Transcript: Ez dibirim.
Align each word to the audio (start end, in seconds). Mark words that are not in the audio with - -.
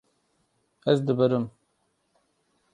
Ez 0.93 1.05
dibirim. 1.11 1.47